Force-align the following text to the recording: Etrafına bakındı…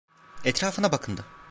Etrafına 0.45 0.91
bakındı… 0.91 1.25